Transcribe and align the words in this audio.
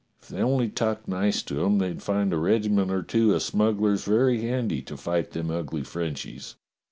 If 0.19 0.29
they 0.29 0.41
only 0.41 0.67
talked 0.67 1.07
nice 1.07 1.43
to 1.43 1.63
'em 1.63 1.77
they'd 1.77 2.01
find 2.01 2.33
a 2.33 2.37
regiment 2.37 2.89
or 2.91 3.03
two 3.03 3.35
o' 3.35 3.37
smugglers 3.37 4.03
very 4.03 4.41
handy 4.41 4.81
to 4.81 4.97
fight 4.97 5.29
them 5.29 5.51
ugly 5.51 5.83
Frenchies. 5.83 6.55